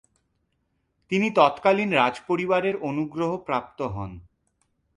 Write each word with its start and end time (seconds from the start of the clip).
তিনি 1.11 1.27
তৎকালিন 1.31 1.89
রাজপরিবারের 1.93 2.75
অনুগ্রহ 2.81 3.31
প্রাপ্ত 3.37 3.79
হন। 3.95 4.11